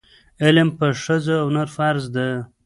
[0.43, 2.27] علم په ښځه او نر فرض ده.